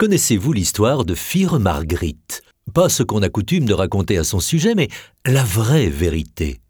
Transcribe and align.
Connaissez-vous 0.00 0.52
l'histoire 0.52 1.04
de 1.04 1.16
Fire 1.16 1.58
Marguerite 1.58 2.42
Pas 2.72 2.88
ce 2.88 3.02
qu'on 3.02 3.20
a 3.22 3.28
coutume 3.28 3.64
de 3.64 3.74
raconter 3.74 4.16
à 4.16 4.22
son 4.22 4.38
sujet, 4.38 4.76
mais 4.76 4.86
la 5.26 5.42
vraie 5.42 5.88
vérité. 5.88 6.60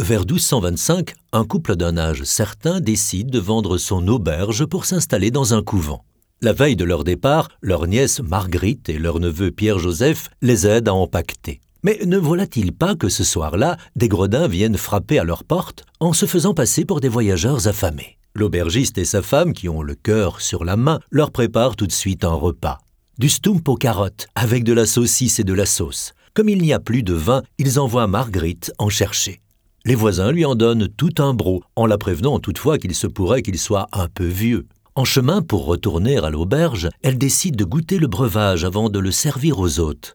Vers 0.00 0.22
1225, 0.22 1.14
un 1.32 1.44
couple 1.44 1.76
d'un 1.76 1.96
âge 1.96 2.24
certain 2.24 2.80
décide 2.80 3.30
de 3.30 3.38
vendre 3.38 3.78
son 3.78 4.08
auberge 4.08 4.66
pour 4.66 4.86
s'installer 4.86 5.30
dans 5.30 5.54
un 5.54 5.62
couvent. 5.62 6.04
La 6.42 6.52
veille 6.52 6.74
de 6.74 6.82
leur 6.82 7.04
départ, 7.04 7.48
leur 7.62 7.86
nièce 7.86 8.18
Marguerite 8.18 8.88
et 8.88 8.98
leur 8.98 9.20
neveu 9.20 9.52
Pierre-Joseph 9.52 10.28
les 10.42 10.66
aident 10.66 10.88
à 10.88 10.94
empacter. 10.94 11.60
Mais 11.84 12.00
ne 12.06 12.18
voilà-t-il 12.18 12.72
pas 12.72 12.96
que 12.96 13.08
ce 13.08 13.22
soir-là, 13.22 13.76
des 13.94 14.08
gredins 14.08 14.48
viennent 14.48 14.76
frapper 14.76 15.20
à 15.20 15.24
leur 15.24 15.44
porte 15.44 15.84
en 16.00 16.12
se 16.12 16.26
faisant 16.26 16.54
passer 16.54 16.84
pour 16.84 16.98
des 16.98 17.08
voyageurs 17.08 17.68
affamés? 17.68 18.18
L'aubergiste 18.38 18.98
et 18.98 19.04
sa 19.04 19.20
femme, 19.20 19.52
qui 19.52 19.68
ont 19.68 19.82
le 19.82 19.96
cœur 19.96 20.40
sur 20.40 20.64
la 20.64 20.76
main, 20.76 21.00
leur 21.10 21.32
préparent 21.32 21.74
tout 21.74 21.88
de 21.88 21.92
suite 21.92 22.22
un 22.22 22.34
repas. 22.34 22.78
Du 23.18 23.28
stump 23.28 23.68
aux 23.68 23.74
carottes, 23.74 24.28
avec 24.36 24.62
de 24.62 24.72
la 24.72 24.86
saucisse 24.86 25.40
et 25.40 25.44
de 25.44 25.52
la 25.52 25.66
sauce. 25.66 26.12
Comme 26.34 26.48
il 26.48 26.62
n'y 26.62 26.72
a 26.72 26.78
plus 26.78 27.02
de 27.02 27.14
vin, 27.14 27.42
ils 27.58 27.80
envoient 27.80 28.06
Marguerite 28.06 28.70
en 28.78 28.90
chercher. 28.90 29.40
Les 29.84 29.96
voisins 29.96 30.30
lui 30.30 30.44
en 30.44 30.54
donnent 30.54 30.86
tout 30.86 31.14
un 31.18 31.34
bro, 31.34 31.64
en 31.74 31.86
la 31.86 31.98
prévenant 31.98 32.38
toutefois 32.38 32.78
qu'il 32.78 32.94
se 32.94 33.08
pourrait 33.08 33.42
qu'il 33.42 33.58
soit 33.58 33.88
un 33.92 34.06
peu 34.06 34.26
vieux. 34.26 34.68
En 34.94 35.04
chemin 35.04 35.42
pour 35.42 35.64
retourner 35.64 36.18
à 36.18 36.30
l'auberge, 36.30 36.88
elle 37.02 37.18
décide 37.18 37.56
de 37.56 37.64
goûter 37.64 37.98
le 37.98 38.06
breuvage 38.06 38.64
avant 38.64 38.88
de 38.88 39.00
le 39.00 39.10
servir 39.10 39.58
aux 39.58 39.80
hôtes. 39.80 40.14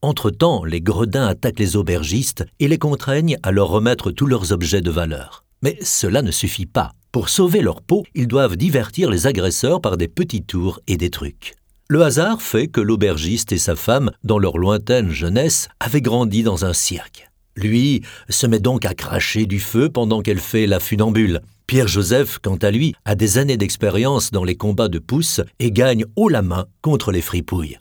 Entre-temps, 0.00 0.64
les 0.64 0.80
gredins 0.80 1.28
attaquent 1.28 1.60
les 1.60 1.76
aubergistes 1.76 2.44
et 2.58 2.66
les 2.66 2.78
contraignent 2.78 3.38
à 3.44 3.52
leur 3.52 3.68
remettre 3.68 4.10
tous 4.10 4.26
leurs 4.26 4.50
objets 4.50 4.80
de 4.80 4.90
valeur. 4.90 5.44
Mais 5.62 5.78
cela 5.80 6.22
ne 6.22 6.32
suffit 6.32 6.66
pas. 6.66 6.90
Pour 7.12 7.28
sauver 7.28 7.60
leur 7.60 7.82
peau, 7.82 8.04
ils 8.14 8.26
doivent 8.26 8.56
divertir 8.56 9.10
les 9.10 9.26
agresseurs 9.26 9.82
par 9.82 9.98
des 9.98 10.08
petits 10.08 10.42
tours 10.42 10.80
et 10.88 10.96
des 10.96 11.10
trucs. 11.10 11.54
Le 11.90 12.00
hasard 12.00 12.40
fait 12.40 12.68
que 12.68 12.80
l'aubergiste 12.80 13.52
et 13.52 13.58
sa 13.58 13.76
femme, 13.76 14.12
dans 14.24 14.38
leur 14.38 14.56
lointaine 14.56 15.10
jeunesse, 15.10 15.68
avaient 15.78 16.00
grandi 16.00 16.42
dans 16.42 16.64
un 16.64 16.72
cirque. 16.72 17.30
Lui 17.54 18.00
se 18.30 18.46
met 18.46 18.60
donc 18.60 18.86
à 18.86 18.94
cracher 18.94 19.44
du 19.44 19.60
feu 19.60 19.90
pendant 19.90 20.22
qu'elle 20.22 20.38
fait 20.38 20.66
la 20.66 20.80
funambule. 20.80 21.42
Pierre-Joseph, 21.66 22.38
quant 22.38 22.56
à 22.56 22.70
lui, 22.70 22.94
a 23.04 23.14
des 23.14 23.36
années 23.36 23.58
d'expérience 23.58 24.30
dans 24.30 24.44
les 24.44 24.56
combats 24.56 24.88
de 24.88 24.98
pouces 24.98 25.42
et 25.58 25.70
gagne 25.70 26.06
haut 26.16 26.30
la 26.30 26.40
main 26.40 26.64
contre 26.80 27.12
les 27.12 27.20
fripouilles. 27.20 27.78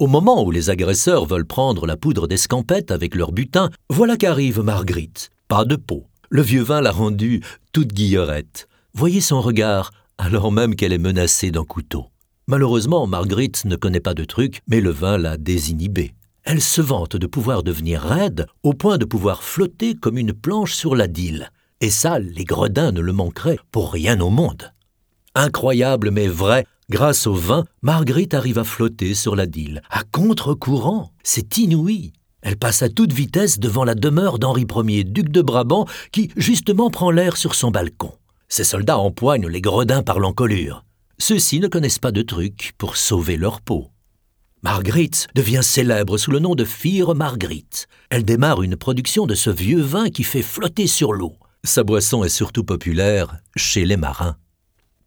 Au 0.00 0.08
moment 0.08 0.44
où 0.44 0.50
les 0.50 0.68
agresseurs 0.68 1.26
veulent 1.26 1.46
prendre 1.46 1.86
la 1.86 1.96
poudre 1.96 2.26
d'escampette 2.26 2.90
avec 2.90 3.14
leur 3.14 3.30
butin, 3.30 3.70
voilà 3.88 4.16
qu'arrive 4.16 4.62
Marguerite. 4.62 5.30
Pas 5.46 5.64
de 5.64 5.76
peau. 5.76 6.08
Le 6.30 6.42
vieux 6.42 6.62
vin 6.62 6.80
l'a 6.80 6.92
rendue 6.92 7.42
toute 7.72 7.92
guillerette. 7.92 8.68
Voyez 8.94 9.20
son 9.20 9.40
regard, 9.40 9.92
alors 10.18 10.52
même 10.52 10.74
qu'elle 10.74 10.92
est 10.92 10.98
menacée 10.98 11.50
d'un 11.50 11.64
couteau. 11.64 12.06
Malheureusement, 12.46 13.06
Marguerite 13.06 13.64
ne 13.64 13.76
connaît 13.76 14.00
pas 14.00 14.14
de 14.14 14.24
truc, 14.24 14.60
mais 14.66 14.80
le 14.80 14.90
vin 14.90 15.18
l'a 15.18 15.36
désinhibée. 15.36 16.12
Elle 16.44 16.60
se 16.60 16.80
vante 16.80 17.16
de 17.16 17.26
pouvoir 17.26 17.62
devenir 17.62 18.00
raide, 18.00 18.46
au 18.62 18.72
point 18.72 18.98
de 18.98 19.04
pouvoir 19.04 19.42
flotter 19.42 19.94
comme 19.94 20.18
une 20.18 20.32
planche 20.32 20.74
sur 20.74 20.96
la 20.96 21.06
dille. 21.06 21.48
Et 21.80 21.90
ça, 21.90 22.18
les 22.18 22.44
gredins 22.44 22.92
ne 22.92 23.00
le 23.00 23.12
manqueraient 23.12 23.58
pour 23.70 23.92
rien 23.92 24.20
au 24.20 24.30
monde. 24.30 24.72
Incroyable 25.34 26.10
mais 26.10 26.28
vrai, 26.28 26.64
Grâce 26.90 27.26
au 27.26 27.34
vin, 27.34 27.66
Marguerite 27.82 28.32
arrive 28.32 28.58
à 28.58 28.64
flotter 28.64 29.12
sur 29.12 29.36
la 29.36 29.44
dille, 29.44 29.82
à 29.90 30.04
contre-courant. 30.04 31.12
C'est 31.22 31.58
inouï. 31.58 32.14
Elle 32.42 32.56
passe 32.56 32.82
à 32.82 32.88
toute 32.88 33.12
vitesse 33.12 33.58
devant 33.58 33.84
la 33.84 33.94
demeure 33.94 34.38
d'Henri 34.38 34.66
Ier, 34.86 35.04
duc 35.04 35.30
de 35.30 35.42
Brabant, 35.42 35.86
qui 36.12 36.30
justement 36.36 36.90
prend 36.90 37.10
l'air 37.10 37.36
sur 37.36 37.54
son 37.54 37.70
balcon. 37.70 38.12
Ses 38.48 38.64
soldats 38.64 38.98
empoignent 38.98 39.48
les 39.48 39.60
gredins 39.60 40.02
par 40.02 40.18
l'encolure. 40.18 40.84
Ceux-ci 41.18 41.60
ne 41.60 41.68
connaissent 41.68 41.98
pas 41.98 42.12
de 42.12 42.22
truc 42.22 42.72
pour 42.78 42.96
sauver 42.96 43.36
leur 43.36 43.60
peau. 43.60 43.90
Marguerite 44.62 45.28
devient 45.34 45.62
célèbre 45.62 46.16
sous 46.18 46.30
le 46.30 46.38
nom 46.38 46.54
de 46.54 46.64
Fire 46.64 47.14
Marguerite. 47.14 47.86
Elle 48.10 48.24
démarre 48.24 48.62
une 48.62 48.76
production 48.76 49.26
de 49.26 49.34
ce 49.34 49.50
vieux 49.50 49.80
vin 49.80 50.10
qui 50.10 50.24
fait 50.24 50.42
flotter 50.42 50.86
sur 50.86 51.12
l'eau. 51.12 51.36
Sa 51.64 51.84
boisson 51.84 52.24
est 52.24 52.28
surtout 52.28 52.64
populaire 52.64 53.36
chez 53.56 53.84
les 53.84 53.96
marins. 53.96 54.36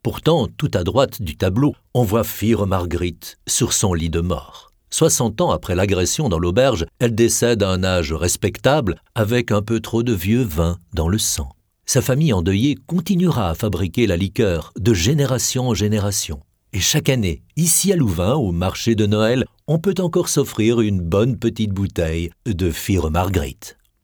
Pourtant, 0.03 0.47
tout 0.47 0.71
à 0.73 0.83
droite 0.83 1.21
du 1.21 1.37
tableau, 1.37 1.75
on 1.93 2.03
voit 2.03 2.23
Fire 2.23 2.65
Marguerite 2.65 3.39
sur 3.47 3.73
son 3.73 3.93
lit 3.93 4.09
de 4.09 4.21
mort. 4.21 4.70
Soixante 4.93 5.39
ans 5.39 5.51
après 5.51 5.73
l'agression 5.73 6.27
dans 6.27 6.37
l'auberge, 6.37 6.85
elle 6.99 7.15
décède 7.15 7.63
à 7.63 7.69
un 7.69 7.83
âge 7.83 8.11
respectable 8.11 9.01
avec 9.15 9.51
un 9.51 9.61
peu 9.61 9.79
trop 9.79 10.03
de 10.03 10.13
vieux 10.13 10.43
vin 10.43 10.77
dans 10.93 11.07
le 11.07 11.17
sang. 11.17 11.49
Sa 11.85 12.01
famille 12.01 12.33
endeuillée 12.33 12.75
continuera 12.87 13.49
à 13.49 13.55
fabriquer 13.55 14.05
la 14.05 14.17
liqueur 14.17 14.73
de 14.77 14.93
génération 14.93 15.69
en 15.69 15.73
génération. 15.73 16.41
Et 16.73 16.79
chaque 16.79 17.09
année, 17.09 17.41
ici 17.55 17.91
à 17.91 17.95
Louvain, 17.95 18.35
au 18.35 18.51
marché 18.51 18.95
de 18.95 19.05
Noël, 19.05 19.45
on 19.67 19.79
peut 19.79 19.95
encore 19.99 20.29
s'offrir 20.29 20.81
une 20.81 21.01
bonne 21.01 21.37
petite 21.37 21.71
bouteille 21.71 22.31
de 22.45 22.69
Fire 22.69 23.11
Marguerite. 23.11 23.77